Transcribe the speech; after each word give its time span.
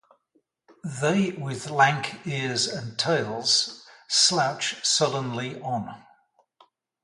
They 0.99 1.29
with 1.33 1.69
lank 1.69 2.25
ears 2.25 2.67
and 2.67 2.97
tails 2.97 3.85
slouch 4.09 4.83
sullenly 4.83 5.61
on. 5.61 5.93